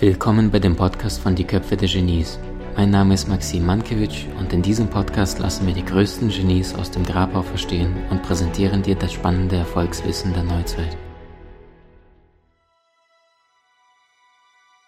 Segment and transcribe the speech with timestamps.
[0.00, 2.38] Willkommen bei dem Podcast von Die Köpfe der Genies.
[2.74, 6.90] Mein Name ist Maxim Mankewitsch und in diesem Podcast lassen wir die größten Genies aus
[6.90, 10.96] dem Grabau verstehen und präsentieren dir das spannende Erfolgswissen der Neuzeit.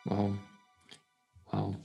[0.06, 0.30] Wow.
[1.50, 1.76] Wow.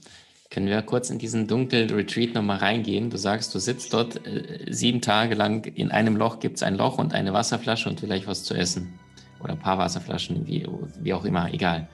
[0.48, 3.10] Können wir kurz in diesen dunklen Retreat nochmal reingehen?
[3.10, 6.76] Du sagst, du sitzt dort äh, sieben Tage lang, in einem Loch gibt es ein
[6.76, 8.98] Loch und eine Wasserflasche und vielleicht was zu essen.
[9.38, 10.66] Oder ein paar Wasserflaschen, wie,
[10.98, 11.90] wie auch immer, egal.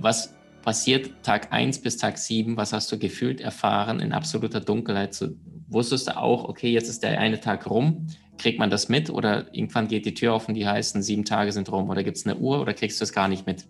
[0.00, 0.34] Was,
[0.66, 2.56] passiert Tag 1 bis Tag 7?
[2.56, 5.14] Was hast du gefühlt, erfahren in absoluter Dunkelheit?
[5.14, 5.28] So,
[5.68, 8.08] wusstest du auch, okay, jetzt ist der eine Tag rum?
[8.36, 11.52] Kriegt man das mit oder irgendwann geht die Tür auf und die heißen, sieben Tage
[11.52, 11.88] sind rum?
[11.88, 13.68] Oder gibt es eine Uhr oder kriegst du es gar nicht mit?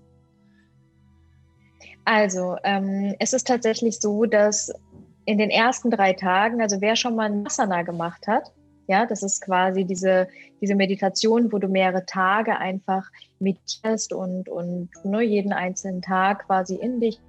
[2.06, 4.72] Also, ähm, es ist tatsächlich so, dass
[5.26, 8.54] in den ersten drei Tagen, also wer schon mal ein Asana gemacht hat,
[8.86, 10.28] ja, das ist quasi diese,
[10.60, 16.76] diese Meditation, wo du mehrere Tage einfach meditierst und, und nur jeden einzelnen Tag quasi
[16.76, 17.20] in dich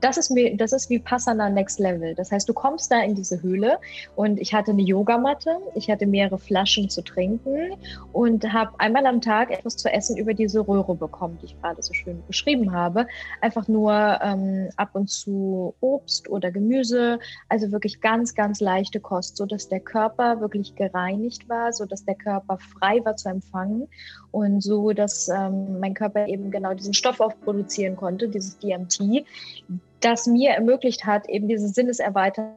[0.00, 2.14] das ist, mir, das ist wie Passana Next Level.
[2.14, 3.78] Das heißt, du kommst da in diese Höhle
[4.14, 7.74] und ich hatte eine Yogamatte, ich hatte mehrere Flaschen zu trinken
[8.12, 11.82] und habe einmal am Tag etwas zu essen über diese Röhre bekommen, die ich gerade
[11.82, 13.06] so schön beschrieben habe.
[13.40, 19.36] Einfach nur ähm, ab und zu Obst oder Gemüse, also wirklich ganz, ganz leichte Kost,
[19.36, 23.88] sodass der Körper wirklich gereinigt war, sodass der Körper frei war zu empfangen
[24.36, 29.24] und so, dass ähm, mein Körper eben genau diesen Stoff aufproduzieren konnte, dieses DMT,
[30.00, 32.56] das mir ermöglicht hat, eben diese Sinneserweiterung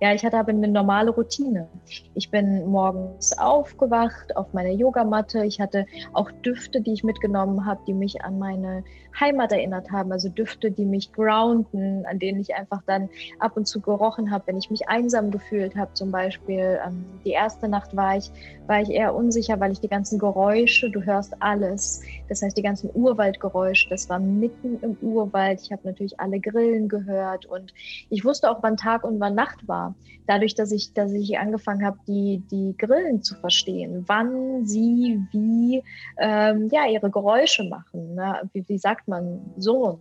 [0.00, 1.68] ja, ich hatte aber eine normale Routine.
[2.14, 5.44] Ich bin morgens aufgewacht auf meiner Yogamatte.
[5.44, 8.84] Ich hatte auch Düfte, die ich mitgenommen habe, die mich an meine
[9.18, 10.12] Heimat erinnert haben.
[10.12, 13.08] Also Düfte, die mich grounden, an denen ich einfach dann
[13.38, 15.92] ab und zu gerochen habe, wenn ich mich einsam gefühlt habe.
[15.94, 18.30] Zum Beispiel ähm, die erste Nacht war ich,
[18.66, 22.02] war ich eher unsicher, weil ich die ganzen Geräusche, du hörst alles.
[22.28, 25.60] Das heißt, die ganzen Urwaldgeräusche, das war mitten im Urwald.
[25.62, 27.72] Ich habe natürlich alle Grillen gehört und
[28.08, 29.94] ich wusste auch, wann Tag und wann Nacht war.
[30.26, 35.82] Dadurch, dass ich, dass ich angefangen habe, die, die Grillen zu verstehen, wann sie wie
[36.18, 38.14] ähm, ja, ihre Geräusche machen.
[38.14, 38.48] Ne?
[38.52, 40.00] Wie, wie sagt man, so.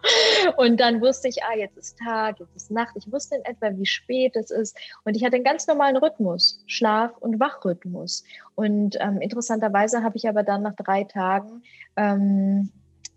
[0.56, 2.94] und dann wusste ich, ah, jetzt ist Tag, jetzt ist Nacht.
[2.96, 4.76] Ich wusste in etwa, wie spät es ist.
[5.04, 8.24] Und ich hatte einen ganz normalen Rhythmus, Schlaf- und Wachrhythmus.
[8.54, 11.62] Und ähm, interessanterweise habe ich aber dann nach drei Tagen
[11.96, 12.70] ähm,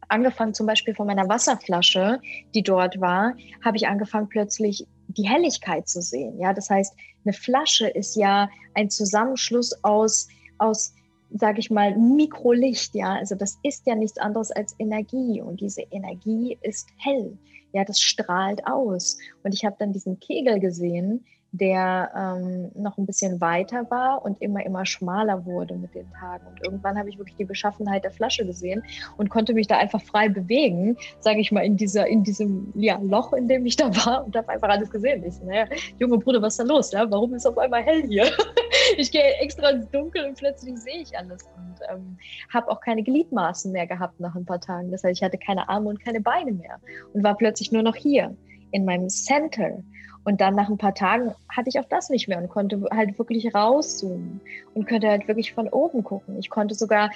[0.09, 2.19] angefangen, zum Beispiel von meiner Wasserflasche,
[2.53, 6.39] die dort war, habe ich angefangen, plötzlich die Helligkeit zu sehen.
[6.39, 6.95] Ja, das heißt,
[7.25, 10.93] eine Flasche ist ja ein Zusammenschluss aus, aus
[11.31, 15.83] sage ich mal, Mikrolicht, ja, also das ist ja nichts anderes als Energie und diese
[15.91, 17.37] Energie ist hell,
[17.71, 19.17] ja, das strahlt aus.
[19.43, 24.41] Und ich habe dann diesen Kegel gesehen, der ähm, noch ein bisschen weiter war und
[24.41, 26.45] immer, immer schmaler wurde mit den Tagen.
[26.47, 28.83] Und irgendwann habe ich wirklich die Beschaffenheit der Flasche gesehen
[29.17, 32.99] und konnte mich da einfach frei bewegen, sage ich mal, in, dieser, in diesem ja,
[33.01, 35.23] Loch, in dem ich da war und habe einfach alles gesehen.
[35.25, 35.65] Ich so, naja,
[35.97, 36.91] junge Bruder, was ist da los?
[36.91, 37.09] Ja?
[37.09, 38.25] Warum ist auf einmal hell hier?
[38.97, 42.17] ich gehe extra ins Dunkel und plötzlich sehe ich alles und ähm,
[42.53, 44.91] habe auch keine Gliedmaßen mehr gehabt nach ein paar Tagen.
[44.91, 46.79] Das heißt, ich hatte keine Arme und keine Beine mehr
[47.13, 48.35] und war plötzlich nur noch hier
[48.71, 49.83] in meinem Center.
[50.29, 53.17] Und dann nach ein paar Tagen hatte ich auch das nicht mehr und konnte halt
[53.17, 54.39] wirklich rauszoomen
[54.75, 56.37] und konnte halt wirklich von oben gucken.
[56.37, 57.09] Ich konnte sogar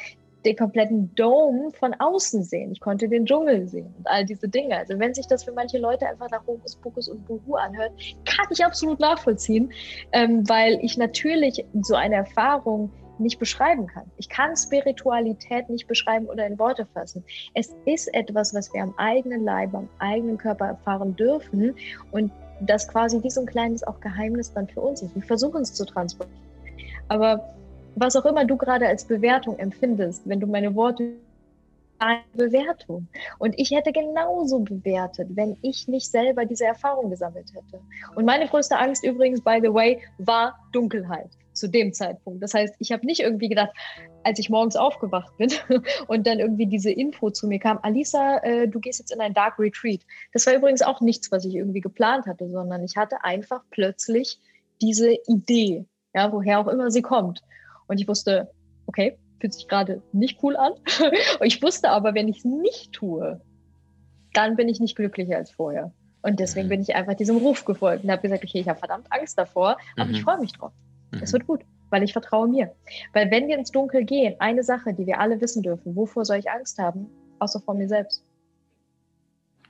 [0.45, 2.71] den kompletten Dome von außen sehen.
[2.71, 4.77] Ich konnte den Dschungel sehen und all diese Dinge.
[4.77, 7.91] Also wenn sich das für manche Leute einfach nach Hokus Pokus und Buhu anhört,
[8.25, 9.71] kann ich absolut nachvollziehen,
[10.11, 14.09] ähm, weil ich natürlich so eine Erfahrung nicht beschreiben kann.
[14.17, 17.23] Ich kann Spiritualität nicht beschreiben oder in Worte fassen.
[17.53, 21.75] Es ist etwas, was wir am eigenen Leib, am eigenen Körper erfahren dürfen
[22.11, 22.31] und
[22.65, 25.15] das quasi wie so ein kleines auch Geheimnis dann für uns ist.
[25.15, 26.39] Wir versuchen es zu transportieren.
[27.07, 27.53] Aber
[27.95, 31.13] was auch immer du gerade als Bewertung empfindest, wenn du meine Worte
[31.99, 33.07] eine Bewertung.
[33.39, 37.81] Und ich hätte genauso bewertet, wenn ich nicht selber diese Erfahrung gesammelt hätte.
[38.15, 42.41] Und meine größte Angst übrigens, by the way, war Dunkelheit zu dem Zeitpunkt.
[42.41, 43.71] Das heißt, ich habe nicht irgendwie gedacht,
[44.23, 45.49] als ich morgens aufgewacht bin
[46.07, 49.33] und dann irgendwie diese Info zu mir kam, Alisa, äh, du gehst jetzt in ein
[49.33, 50.01] Dark Retreat.
[50.31, 54.39] Das war übrigens auch nichts, was ich irgendwie geplant hatte, sondern ich hatte einfach plötzlich
[54.81, 57.41] diese Idee, ja, woher auch immer sie kommt.
[57.87, 58.51] Und ich wusste,
[58.87, 60.73] okay, fühlt sich gerade nicht cool an.
[61.39, 63.41] und ich wusste aber, wenn ich es nicht tue,
[64.33, 65.93] dann bin ich nicht glücklicher als vorher.
[66.21, 66.71] Und deswegen mhm.
[66.71, 69.77] bin ich einfach diesem Ruf gefolgt und habe gesagt, okay, ich habe verdammt Angst davor,
[69.97, 70.15] aber mhm.
[70.15, 70.71] ich freue mich drauf.
[71.21, 71.33] Es mhm.
[71.33, 72.73] wird gut, weil ich vertraue mir.
[73.13, 76.37] Weil wenn wir ins Dunkel gehen, eine Sache, die wir alle wissen dürfen, wovor soll
[76.37, 77.07] ich Angst haben,
[77.39, 78.23] außer vor mir selbst.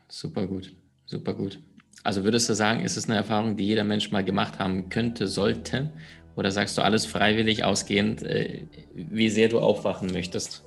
[0.07, 0.75] Super gut,
[1.05, 1.59] super gut.
[2.03, 5.27] Also würdest du sagen, ist es eine Erfahrung, die jeder Mensch mal gemacht haben könnte,
[5.27, 5.91] sollte?
[6.35, 10.63] Oder sagst du alles freiwillig ausgehend, äh, wie sehr du aufwachen möchtest?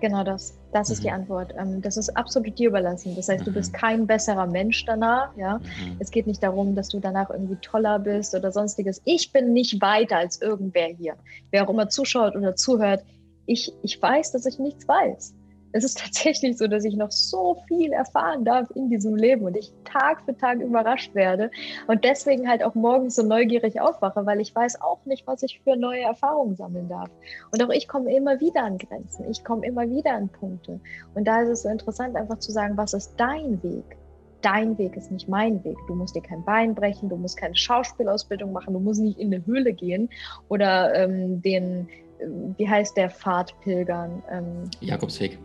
[0.00, 0.59] Genau das.
[0.72, 0.92] Das mhm.
[0.92, 1.14] ist die mhm.
[1.14, 1.54] Antwort.
[1.58, 3.14] Ähm, das ist absolut dir überlassen.
[3.16, 3.76] Das heißt, du bist mhm.
[3.76, 5.36] kein besserer Mensch danach.
[5.36, 5.58] Ja?
[5.58, 5.96] Mhm.
[5.98, 9.00] Es geht nicht darum, dass du danach irgendwie toller bist oder sonstiges.
[9.04, 11.14] Ich bin nicht weiter als irgendwer hier.
[11.50, 13.04] Wer auch immer zuschaut oder zuhört,
[13.46, 15.34] ich, ich weiß, dass ich nichts weiß
[15.72, 19.56] es ist tatsächlich so, dass ich noch so viel erfahren darf in diesem Leben und
[19.56, 21.50] ich Tag für Tag überrascht werde
[21.86, 25.60] und deswegen halt auch morgens so neugierig aufwache, weil ich weiß auch nicht, was ich
[25.62, 27.10] für neue Erfahrungen sammeln darf.
[27.52, 30.80] Und auch ich komme immer wieder an Grenzen, ich komme immer wieder an Punkte.
[31.14, 33.96] Und da ist es so interessant, einfach zu sagen, was ist dein Weg?
[34.42, 35.76] Dein Weg ist nicht mein Weg.
[35.86, 39.34] Du musst dir kein Bein brechen, du musst keine Schauspielausbildung machen, du musst nicht in
[39.34, 40.08] eine Höhle gehen
[40.48, 41.88] oder ähm, den,
[42.20, 42.26] äh,
[42.56, 44.22] wie heißt der Pfad pilgern?
[44.30, 45.38] Ähm, Jakobsweg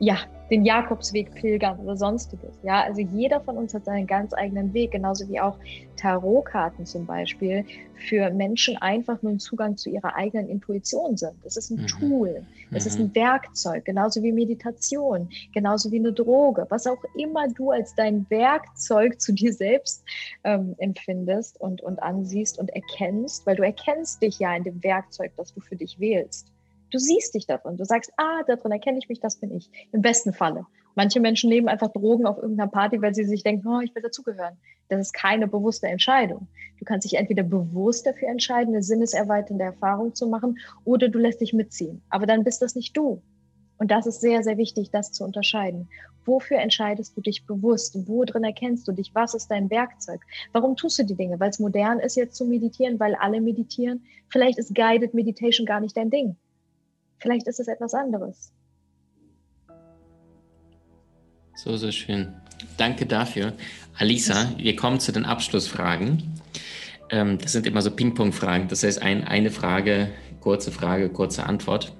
[0.00, 0.16] ja,
[0.50, 2.58] den Jakobsweg pilgern oder sonstiges.
[2.62, 5.56] Ja, also jeder von uns hat seinen ganz eigenen Weg, genauso wie auch
[5.96, 7.64] Tarotkarten zum Beispiel
[8.08, 11.34] für Menschen einfach nur ein Zugang zu ihrer eigenen Intuition sind.
[11.44, 11.86] Das ist ein mhm.
[11.86, 12.90] Tool, das mhm.
[12.90, 13.14] ist ein mhm.
[13.14, 19.20] Werkzeug, genauso wie Meditation, genauso wie eine Droge, was auch immer du als dein Werkzeug
[19.20, 20.02] zu dir selbst
[20.44, 25.32] ähm, empfindest und, und ansiehst und erkennst, weil du erkennst dich ja in dem Werkzeug,
[25.36, 26.50] das du für dich wählst.
[26.90, 27.76] Du siehst dich darin.
[27.76, 29.70] Du sagst, ah, darin erkenne ich mich, das bin ich.
[29.92, 30.66] Im besten Falle.
[30.96, 34.02] Manche Menschen nehmen einfach Drogen auf irgendeiner Party, weil sie sich denken, oh, ich will
[34.02, 34.56] dazugehören.
[34.88, 36.48] Das ist keine bewusste Entscheidung.
[36.78, 41.40] Du kannst dich entweder bewusst dafür entscheiden, eine sinneserweiternde Erfahrung zu machen, oder du lässt
[41.40, 42.02] dich mitziehen.
[42.10, 43.22] Aber dann bist das nicht du.
[43.78, 45.88] Und das ist sehr, sehr wichtig, das zu unterscheiden.
[46.26, 47.96] Wofür entscheidest du dich bewusst?
[48.06, 49.14] Wo drin erkennst du dich?
[49.14, 50.20] Was ist dein Werkzeug?
[50.52, 51.40] Warum tust du die Dinge?
[51.40, 54.04] Weil es modern ist, jetzt zu meditieren, weil alle meditieren.
[54.28, 56.36] Vielleicht ist Guided Meditation gar nicht dein Ding.
[57.20, 58.52] Vielleicht ist es etwas anderes.
[61.54, 62.34] So, so schön.
[62.78, 63.52] Danke dafür.
[63.98, 66.40] Alisa, wir kommen zu den Abschlussfragen.
[67.10, 68.68] Ähm, das sind immer so Ping-Pong-Fragen.
[68.68, 70.08] Das heißt, ein, eine Frage,
[70.40, 71.92] kurze Frage, kurze Antwort.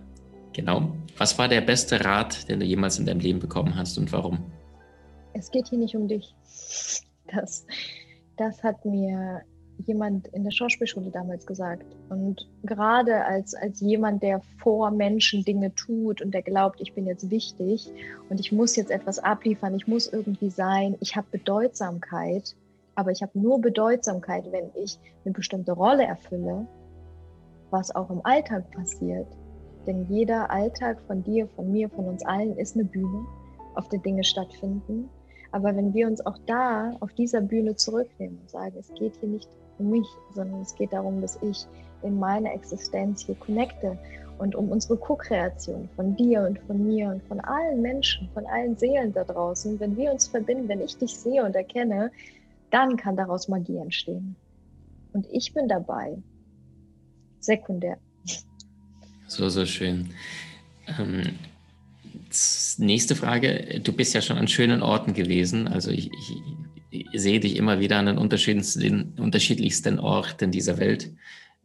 [0.54, 0.92] Genau.
[1.18, 4.50] Was war der beste Rat, den du jemals in deinem Leben bekommen hast und warum?
[5.34, 6.34] Es geht hier nicht um dich.
[7.26, 7.66] Das,
[8.36, 9.42] das hat mir
[9.86, 11.84] jemand in der Schauspielschule damals gesagt.
[12.08, 17.06] Und gerade als, als jemand, der vor Menschen Dinge tut und der glaubt, ich bin
[17.06, 17.90] jetzt wichtig
[18.28, 22.54] und ich muss jetzt etwas abliefern, ich muss irgendwie sein, ich habe Bedeutsamkeit,
[22.94, 26.66] aber ich habe nur Bedeutsamkeit, wenn ich eine bestimmte Rolle erfülle,
[27.70, 29.26] was auch im Alltag passiert.
[29.86, 33.24] Denn jeder Alltag von dir, von mir, von uns allen ist eine Bühne,
[33.74, 35.08] auf der Dinge stattfinden.
[35.52, 39.28] Aber wenn wir uns auch da auf dieser Bühne zurücknehmen und sagen, es geht hier
[39.28, 39.48] nicht
[39.80, 41.66] um mich, sondern es geht darum, dass ich
[42.02, 43.98] in meiner Existenz hier connecte
[44.38, 48.76] und um unsere Co-Kreation von dir und von mir und von allen Menschen, von allen
[48.76, 49.78] Seelen da draußen.
[49.80, 52.10] Wenn wir uns verbinden, wenn ich dich sehe und erkenne,
[52.70, 54.36] dann kann daraus Magie entstehen.
[55.12, 56.16] Und ich bin dabei.
[57.40, 57.98] Sekundär.
[59.26, 60.10] So, so schön.
[60.98, 61.38] Ähm,
[62.78, 63.80] nächste Frage.
[63.82, 65.68] Du bist ja schon an schönen Orten gewesen.
[65.68, 66.42] Also ich, ich,
[67.12, 71.12] sehe dich immer wieder an den unterschiedlichsten, unterschiedlichsten Orten dieser Welt,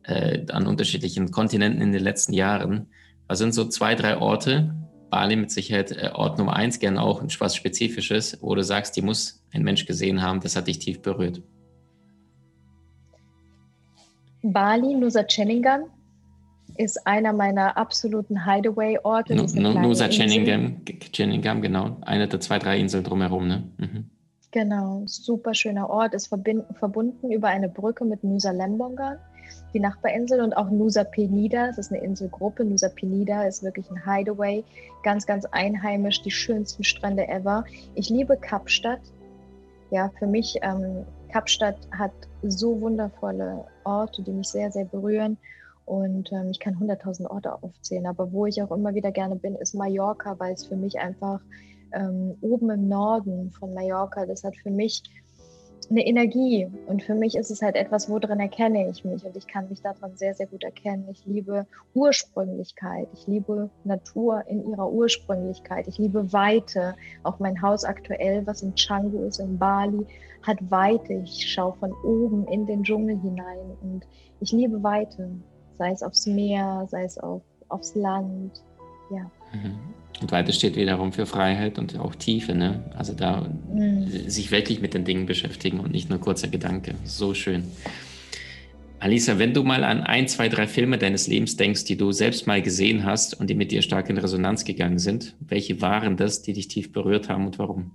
[0.04, 2.88] äh, an unterschiedlichen Kontinenten in den letzten Jahren.
[3.28, 4.76] Was sind so zwei, drei Orte,
[5.10, 9.02] Bali mit Sicherheit äh, Ort Nummer eins, gerne auch was Spezifisches, wo du sagst, die
[9.02, 11.42] muss ein Mensch gesehen haben, das hat dich tief berührt?
[14.44, 15.86] Bali, Nusa Ceningan
[16.78, 19.36] ist einer meiner absoluten Hideaway-Orte.
[19.36, 20.82] Nusa Ceningan,
[21.62, 21.98] genau.
[22.02, 23.48] Eine der zwei, drei Inseln drumherum.
[23.48, 23.72] Ne?
[23.78, 24.10] Mhm.
[24.56, 29.18] Genau, super schöner Ort, ist verbunden über eine Brücke mit Nusa Lembongan,
[29.74, 32.64] die Nachbarinsel, und auch Nusa Penida, das ist eine Inselgruppe.
[32.64, 34.64] Nusa Penida ist wirklich ein Hideaway,
[35.04, 37.66] ganz, ganz einheimisch, die schönsten Strände ever.
[37.96, 39.02] Ich liebe Kapstadt.
[39.92, 45.38] Ja, für mich, ähm, Kapstadt hat so wundervolle Orte, die mich sehr, sehr berühren.
[45.86, 48.06] Und ähm, ich kann 100.000 Orte aufzählen.
[48.06, 51.42] Aber wo ich auch immer wieder gerne bin, ist Mallorca, weil es für mich einfach
[51.94, 55.04] ähm, oben im Norden von Mallorca, das hat für mich
[55.90, 56.68] eine Energie.
[56.88, 59.24] Und für mich ist es halt etwas, worin erkenne ich mich.
[59.26, 61.08] Und ich kann mich daran sehr, sehr gut erkennen.
[61.12, 63.08] Ich liebe Ursprünglichkeit.
[63.14, 65.88] Ich liebe Natur in ihrer Ursprünglichkeit.
[65.88, 66.96] Ich liebe Weite.
[67.24, 70.06] Auch mein Haus aktuell, was in Canggu ist, in Bali,
[70.44, 71.14] hat Weite.
[71.14, 73.78] Ich schaue von oben in den Dschungel hinein.
[73.82, 74.06] Und
[74.40, 75.30] ich liebe Weite.
[75.78, 78.64] Sei es aufs Meer, sei es auf, aufs Land.
[79.12, 79.30] Ja.
[79.56, 79.96] Mhm.
[80.22, 82.84] Und weiter steht wiederum für Freiheit und auch Tiefe, ne?
[82.96, 84.08] Also da mhm.
[84.30, 86.96] sich wirklich mit den Dingen beschäftigen und nicht nur kurzer Gedanke.
[87.04, 87.66] So schön.
[89.00, 92.48] Alisa, wenn du mal an ein, zwei, drei Filme deines Lebens denkst, die du selbst
[92.48, 96.42] mal gesehen hast und die mit dir stark in Resonanz gegangen sind, welche waren das,
[96.42, 97.92] die dich tief berührt haben und warum?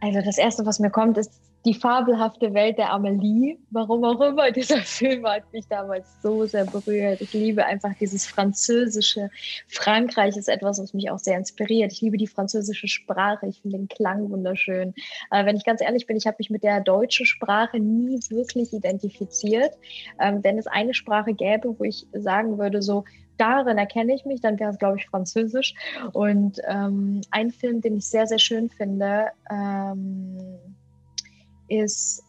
[0.00, 1.30] Also das Erste, was mir kommt, ist
[1.64, 3.58] die fabelhafte Welt der Amelie.
[3.70, 7.20] Warum auch immer, dieser Film hat mich damals so sehr berührt.
[7.20, 9.30] Ich liebe einfach dieses französische.
[9.68, 11.92] Frankreich ist etwas, was mich auch sehr inspiriert.
[11.92, 13.46] Ich liebe die französische Sprache.
[13.46, 14.94] Ich finde den Klang wunderschön.
[15.30, 18.72] Aber wenn ich ganz ehrlich bin, ich habe mich mit der deutschen Sprache nie wirklich
[18.72, 19.72] identifiziert.
[20.20, 23.04] Ähm, wenn es eine Sprache gäbe, wo ich sagen würde, so,
[23.38, 25.74] darin erkenne ich mich, dann wäre es, glaube ich, Französisch.
[26.12, 30.58] Und ähm, ein Film, den ich sehr, sehr schön finde, ähm,
[31.68, 32.22] ist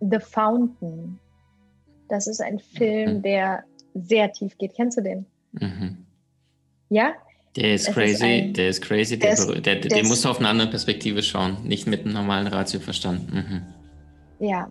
[0.00, 1.18] The Fountain.
[2.08, 3.22] Das ist ein Film, mhm.
[3.22, 4.74] der sehr tief geht.
[4.74, 5.26] Kennst du den?
[5.52, 6.06] Mhm.
[6.88, 7.12] Ja?
[7.56, 10.28] Der ist crazy, ist ein, der ist crazy, der, der, der, der, der musst du
[10.28, 13.32] auf eine andere Perspektive schauen, nicht mit einem normalen Ratioverstand.
[13.32, 13.62] Mhm.
[14.38, 14.70] Ja,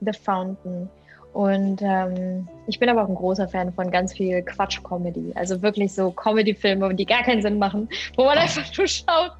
[0.00, 0.88] The Fountain.
[1.34, 5.32] Und ähm, ich bin aber auch ein großer Fan von ganz viel Quatsch-Comedy.
[5.34, 9.32] Also wirklich so Comedy-Filme, die gar keinen Sinn machen, wo man einfach nur schaut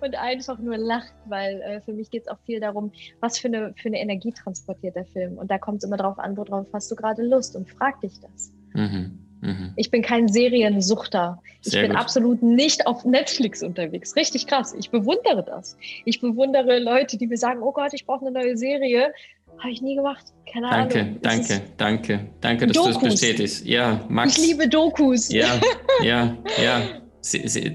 [0.00, 3.46] und einfach nur lacht, weil äh, für mich geht es auch viel darum, was für
[3.46, 5.38] eine, für eine Energie transportiert der Film.
[5.38, 8.18] Und da kommt es immer darauf an, worauf hast du gerade Lust und frag dich
[8.20, 8.52] das.
[8.74, 9.16] Mhm.
[9.40, 9.72] Mhm.
[9.76, 11.40] Ich bin kein Seriensuchter.
[11.60, 12.00] Sehr ich bin gut.
[12.00, 14.16] absolut nicht auf Netflix unterwegs.
[14.16, 14.74] Richtig krass.
[14.76, 15.76] Ich bewundere das.
[16.04, 19.12] Ich bewundere Leute, die mir sagen, oh Gott, ich brauche eine neue Serie.
[19.58, 20.24] Habe ich nie gemacht.
[20.52, 21.18] Keine danke, Ahnung.
[21.22, 23.66] Danke, danke, danke, dass du es bestätigst.
[23.66, 24.36] Ja, Max.
[24.36, 25.30] Ich liebe Dokus.
[25.30, 25.60] Ja,
[26.02, 26.82] ja, ja.
[27.20, 27.74] Sie, sie,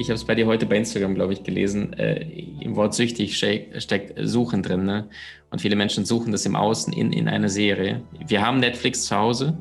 [0.00, 1.92] ich habe es bei dir heute bei Instagram, glaube ich, gelesen.
[1.92, 2.22] Äh,
[2.60, 4.84] Im Wort süchtig steckt Suchen drin.
[4.84, 5.08] Ne?
[5.50, 8.02] Und viele Menschen suchen das im Außen in, in einer Serie.
[8.26, 9.56] Wir haben Netflix zu Hause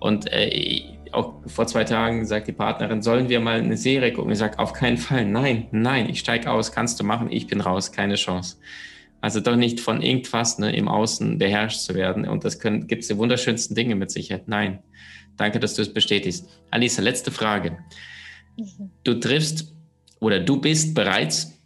[0.00, 4.32] und äh, auch vor zwei Tagen sagt die Partnerin, sollen wir mal eine Serie gucken?
[4.32, 5.26] Ich sage, auf keinen Fall.
[5.26, 8.56] Nein, nein, ich steige aus, kannst du machen, ich bin raus, keine Chance.
[9.20, 12.26] Also doch nicht von irgendwas ne, im Außen beherrscht zu werden.
[12.26, 14.48] Und das gibt es die wunderschönsten Dinge mit Sicherheit.
[14.48, 14.82] Nein.
[15.36, 16.48] Danke, dass du es bestätigst.
[16.70, 17.78] Alisa, letzte Frage.
[19.04, 19.74] Du triffst
[20.20, 21.58] oder du bist bereits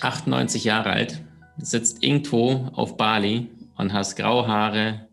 [0.00, 1.22] 98 Jahre alt,
[1.56, 5.08] sitzt irgendwo auf Bali und hast graue Haare.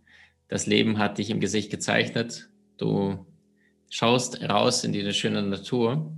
[0.47, 2.49] Das Leben hat dich im Gesicht gezeichnet.
[2.77, 3.25] Du
[3.89, 6.13] schaust raus in die schöne Natur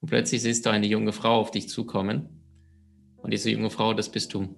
[0.00, 2.28] und plötzlich siehst du eine junge Frau auf dich zukommen.
[3.18, 4.56] Und diese junge Frau, das bist du.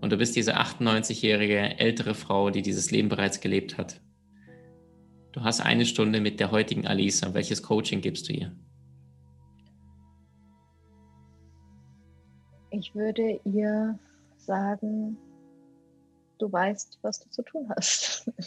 [0.00, 4.00] Und du bist diese 98-jährige ältere Frau, die dieses Leben bereits gelebt hat.
[5.32, 7.34] Du hast eine Stunde mit der heutigen Alisa.
[7.34, 8.56] Welches Coaching gibst du ihr?
[12.70, 13.98] Ich würde ihr
[14.36, 15.18] sagen,
[16.40, 18.30] du weißt, was du zu tun hast.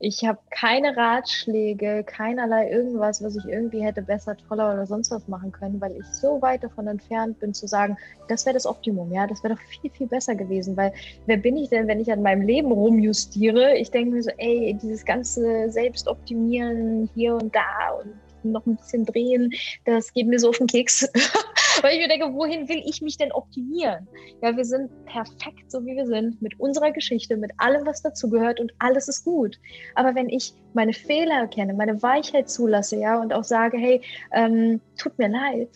[0.00, 5.28] Ich habe keine Ratschläge, keinerlei irgendwas, was ich irgendwie hätte besser, toller oder sonst was
[5.28, 9.12] machen können, weil ich so weit davon entfernt bin zu sagen, das wäre das Optimum,
[9.12, 10.94] ja, das wäre doch viel, viel besser gewesen, weil
[11.26, 13.76] wer bin ich denn, wenn ich an meinem Leben rumjustiere?
[13.76, 18.14] Ich denke mir so, ey, dieses ganze Selbstoptimieren hier und da und
[18.52, 19.52] noch ein bisschen drehen,
[19.84, 21.08] das geht mir so auf den Keks.
[21.82, 24.06] Weil ich mir denke, wohin will ich mich denn optimieren?
[24.42, 28.60] Ja, wir sind perfekt, so wie wir sind, mit unserer Geschichte, mit allem, was dazugehört
[28.60, 29.58] und alles ist gut.
[29.94, 34.00] Aber wenn ich meine Fehler erkenne, meine Weichheit zulasse, ja, und auch sage, hey,
[34.32, 35.68] ähm, tut mir leid,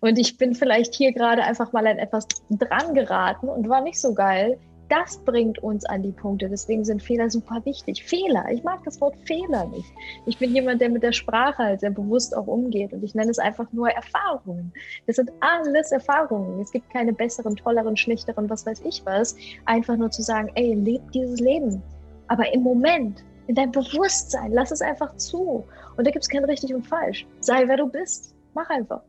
[0.00, 4.00] und ich bin vielleicht hier gerade einfach mal an etwas dran geraten und war nicht
[4.00, 4.58] so geil,
[4.92, 6.50] das bringt uns an die Punkte.
[6.50, 8.04] Deswegen sind Fehler super wichtig.
[8.04, 9.90] Fehler, ich mag das Wort Fehler nicht.
[10.26, 13.30] Ich bin jemand, der mit der Sprache halt sehr bewusst auch umgeht und ich nenne
[13.30, 14.70] es einfach nur Erfahrungen.
[15.06, 16.60] Das sind alles Erfahrungen.
[16.60, 19.34] Es gibt keine besseren, tolleren, schlechteren, was weiß ich was.
[19.64, 21.82] Einfach nur zu sagen, ey, leb dieses Leben.
[22.28, 25.64] Aber im Moment, in deinem Bewusstsein, lass es einfach zu.
[25.96, 27.26] Und da gibt es kein richtig und falsch.
[27.40, 28.34] Sei wer du bist.
[28.52, 29.00] Mach einfach.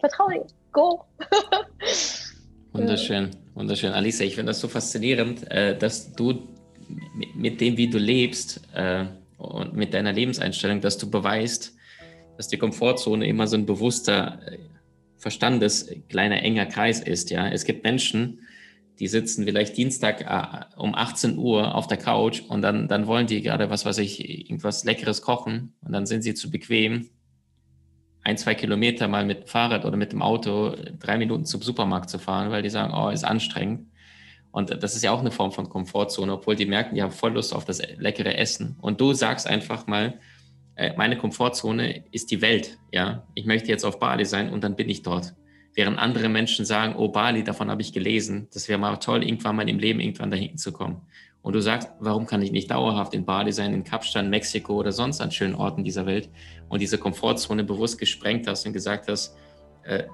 [0.00, 0.46] Vertraue dir.
[0.72, 1.04] Go.
[2.78, 3.92] Wunderschön, wunderschön.
[3.92, 6.48] Alisa, ich finde das so faszinierend, äh, dass du
[7.34, 9.06] mit dem, wie du lebst äh,
[9.36, 11.74] und mit deiner Lebenseinstellung, dass du beweist,
[12.36, 14.58] dass die Komfortzone immer so ein bewusster äh,
[15.16, 17.30] Verstandes kleiner enger Kreis ist.
[17.30, 18.40] Ja, es gibt Menschen,
[19.00, 23.42] die sitzen vielleicht Dienstag um 18 Uhr auf der Couch und dann, dann wollen die
[23.42, 27.08] gerade was, was ich irgendwas Leckeres kochen und dann sind sie zu bequem
[28.28, 32.10] ein, zwei Kilometer mal mit dem Fahrrad oder mit dem Auto drei Minuten zum Supermarkt
[32.10, 33.86] zu fahren, weil die sagen, oh, ist anstrengend.
[34.50, 37.32] Und das ist ja auch eine Form von Komfortzone, obwohl die merken, die haben voll
[37.32, 38.76] Lust auf das leckere Essen.
[38.82, 40.18] Und du sagst einfach mal,
[40.74, 42.78] äh, meine Komfortzone ist die Welt.
[42.92, 45.34] Ja, ich möchte jetzt auf Bali sein und dann bin ich dort.
[45.74, 49.56] Während andere Menschen sagen, oh Bali, davon habe ich gelesen, das wäre mal toll, irgendwann
[49.56, 51.00] mal im Leben irgendwann dahin zu kommen.
[51.42, 54.92] Und du sagst, warum kann ich nicht dauerhaft in Bali sein, in Kapstadt, Mexiko oder
[54.92, 56.28] sonst an schönen Orten dieser Welt
[56.68, 59.36] und diese Komfortzone bewusst gesprengt hast und gesagt hast,
[59.84, 60.04] äh,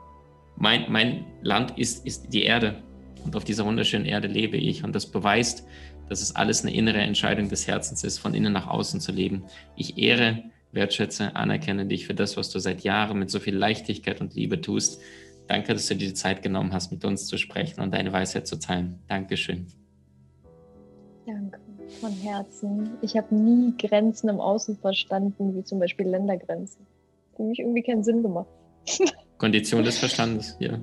[0.56, 2.82] mein, mein Land ist, ist die Erde
[3.24, 5.66] und auf dieser wunderschönen Erde lebe ich und das beweist,
[6.08, 9.44] dass es alles eine innere Entscheidung des Herzens ist, von innen nach außen zu leben.
[9.76, 14.20] Ich ehre, wertschätze, anerkenne dich für das, was du seit Jahren mit so viel Leichtigkeit
[14.20, 15.00] und Liebe tust.
[15.46, 18.46] Danke, dass du dir die Zeit genommen hast, mit uns zu sprechen und deine Weisheit
[18.46, 19.00] zu teilen.
[19.08, 19.83] Dankeschön.
[21.26, 21.58] Danke
[22.00, 22.90] von Herzen.
[23.02, 26.86] Ich habe nie Grenzen im Außen verstanden, wie zum Beispiel Ländergrenzen.
[27.36, 28.48] Für mich irgendwie keinen Sinn gemacht.
[29.38, 30.78] Kondition des Verstandes, ja.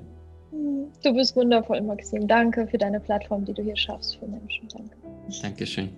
[1.02, 2.28] Du bist wundervoll, Maxim.
[2.28, 4.68] Danke für deine Plattform, die du hier schaffst für Menschen.
[4.68, 4.96] Danke.
[5.42, 5.90] Dankeschön.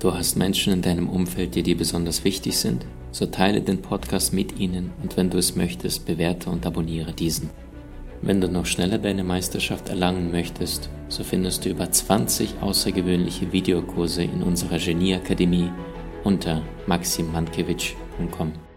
[0.00, 2.86] Du hast Menschen in deinem Umfeld, die dir besonders wichtig sind?
[3.10, 7.50] So teile den Podcast mit ihnen und wenn du es möchtest, bewerte und abonniere diesen.
[8.20, 14.24] Wenn du noch schneller deine Meisterschaft erlangen möchtest, so findest du über 20 außergewöhnliche Videokurse
[14.24, 15.70] in unserer Genieakademie
[16.24, 18.67] unter maximmankiewicz.com.